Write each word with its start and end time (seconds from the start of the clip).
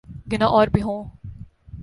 گناہ 0.31 0.47
اور 0.47 0.67
بھی 0.67 0.81
ہوں۔ 0.81 1.03